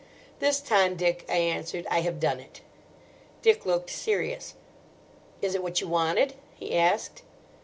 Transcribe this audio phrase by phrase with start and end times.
[0.39, 2.61] "This time, Dick," I answered, "I have done it."
[3.43, 4.55] Dick looked serious.
[5.43, 7.21] "Is it what you wanted?" he asked.